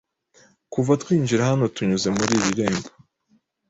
Kuva 0.73 0.91
twinjira 1.01 1.49
hano 1.49 1.65
tunyuze 1.75 2.07
muri 2.17 2.33
iryo 2.39 2.49
rembo 2.61 2.89